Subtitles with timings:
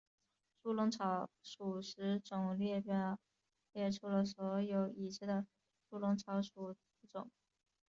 [0.63, 1.81] 猪笼草属物
[2.23, 3.19] 种列表
[3.71, 5.45] 列出了所有已知的
[5.91, 6.75] 猪笼草属物
[7.07, 7.29] 种。